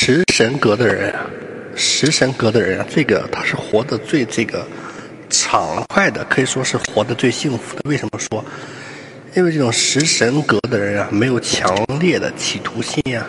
[0.00, 1.26] 食神格的人啊，
[1.74, 4.64] 食神格的人啊，这个他是活得最这个
[5.28, 7.82] 畅快的，可以说是活得最幸福的。
[7.84, 8.42] 为什么说？
[9.34, 13.26] 因为这种食神格的人啊，没有强烈的企图心呀，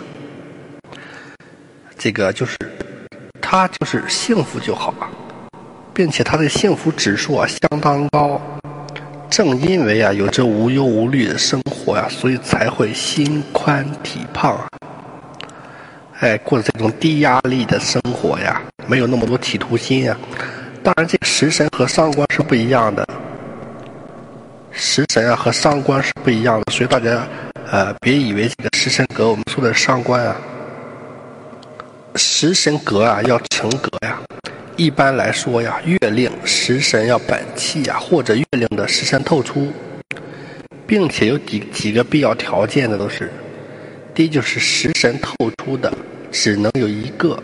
[1.97, 2.55] 这个就是
[3.41, 5.09] 他就是幸福就好啊，
[5.91, 8.39] 并且他的幸福指数啊相当高。
[9.27, 14.69] 正因为啊有着无忧无虑的生活呀，所以才会心宽体胖啊。
[16.19, 20.17] 哎，过着这种低压力的生活呀，没有那么多企图心呀。
[20.83, 23.07] 当然，这个食神和伤官是不一样的。
[24.71, 27.25] 食神啊和伤官是不一样的，所以大家
[27.71, 30.35] 呃别以为这个食神格我们说的伤官啊。
[32.15, 34.19] 食神格啊要成格呀，
[34.75, 39.71] 一般来说呀，月令食神要本气呀，或者月令的食神透出，
[40.85, 43.31] 并且有几几个必要条件的都是。
[44.13, 45.93] 第一就是食神透出的
[46.31, 47.41] 只能有一个，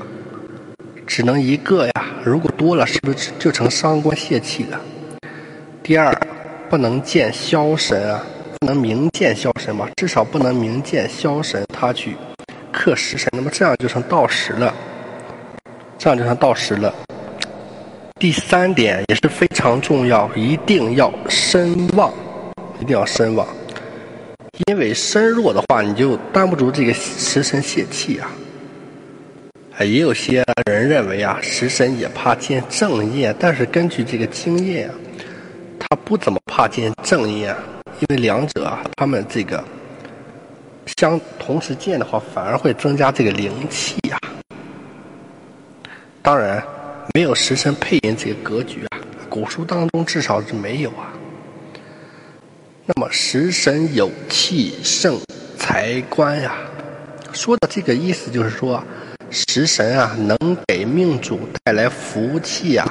[1.06, 1.94] 只能一个呀。
[2.24, 4.80] 如果多了，是不是就成伤官泄气了？
[5.84, 6.16] 第二，
[6.70, 8.24] 不能见枭神啊，
[8.60, 9.88] 不能明见枭神嘛？
[9.96, 12.16] 至少不能明见枭神，他去
[12.72, 14.74] 克食神，那么这样就成盗食了，
[15.98, 16.94] 这样就成盗食了。
[18.20, 22.12] 第三点也是非常重要，一定要身旺，
[22.80, 23.46] 一定要身旺。
[24.68, 28.32] 因为身弱的话，你就担不住这个食神泄气啊。
[29.84, 34.96] 也有些人认为啊，食神也怕见正业，但是根据这个经验啊，
[35.80, 37.54] 他不怎么怕见正业，
[38.00, 39.62] 因为两者啊，他们这个
[40.98, 44.18] 相同时见的话，反而会增加这个灵气呀。
[46.22, 46.64] 当然，
[47.14, 51.12] 没有食神配音这个格局啊，古书当中至少是没有啊。
[52.86, 55.20] 那么食神有气胜
[55.58, 56.56] 财官呀，
[57.34, 58.82] 说的这个意思就是说，
[59.36, 62.90] 食神啊能给命主带来福气呀，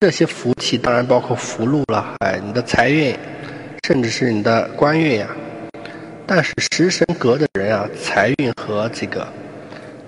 [0.00, 3.16] 这些福气当然包括福禄了，哎，你的财运，
[3.86, 5.28] 甚至是你的官运呀。
[6.26, 9.28] 但是食神格的人啊，财运和这个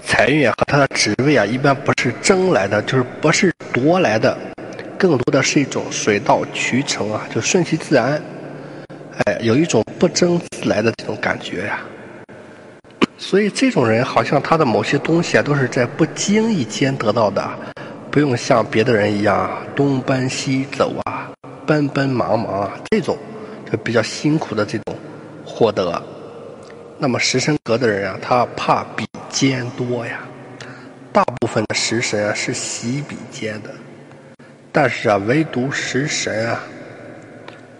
[0.02, 4.36] 财运和他的职位啊，一般不是争来的，就是不是夺来的，
[4.98, 8.20] 更多的是一种水到渠成啊，就顺其自然。
[9.24, 11.78] 哎，有一种不争自来的这种感觉呀，
[13.22, 17.48] 所以这种人好像他的某些东西啊，都是在不经意间得到的，
[18.10, 21.30] 不用像别的人一样东奔西走啊，
[21.66, 23.16] 奔奔忙忙啊，这种
[23.70, 24.96] 就比较辛苦的这种
[25.44, 26.02] 获得。
[26.98, 30.20] 那么食神格的人啊，他怕比肩多呀，
[31.12, 33.70] 大部分的食神啊是喜比肩的，
[34.72, 36.58] 但是啊，唯独食神啊。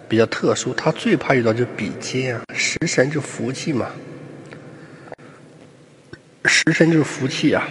[0.06, 3.86] 比较特殊，他最怕遇到就比肩啊，食神就福气嘛，
[6.46, 7.68] 食神就是福气啊。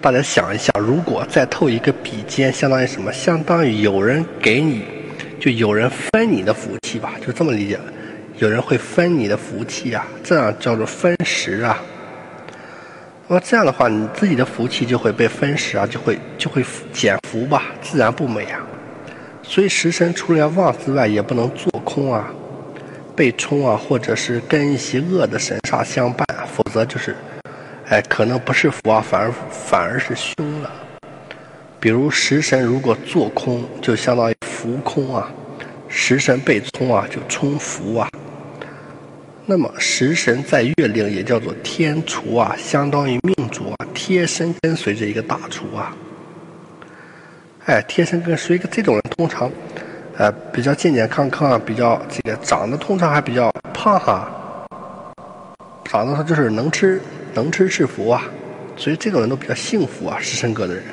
[0.00, 3.12] 大家想一下，如果再透一个比肩，相当于什么？
[3.12, 4.84] 相当于有人给你，
[5.40, 7.78] 就有人分你的福气吧，就这么理解。
[8.38, 11.82] 有人会分你的福气啊，这样叫做分食啊。
[13.26, 18.60] 那么这样的话，你自己的福气就会被分食啊，就会就会减福吧，自然不美啊。
[19.42, 22.28] 所以食神除了要旺之外，也不能做空啊，
[23.16, 26.24] 被冲啊，或者是跟一些恶的神煞相伴，
[26.54, 27.16] 否则就是，
[27.90, 30.70] 哎，可能不是福啊，反而反而是凶了。
[31.80, 35.26] 比如食神如果做空，就相当于浮空啊；
[35.88, 38.06] 食神被冲啊，就冲福啊。
[39.46, 45.96] 那么食神在月令也叫做天厨啊，相当于命主啊，贴身跟随着一个大厨啊。
[47.64, 49.50] 哎，贴身跟随一个这种人通常，
[50.18, 54.28] 呃，比较健健康康啊，比较这个长得通常还比较胖哈，
[55.84, 57.00] 长得他就是能吃
[57.34, 58.24] 能吃是福啊，
[58.76, 60.84] 所以这种人都比较幸福啊，食神哥的人。